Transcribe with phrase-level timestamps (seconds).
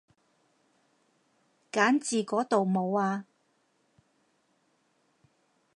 [1.71, 3.27] 揀字嗰度冇啊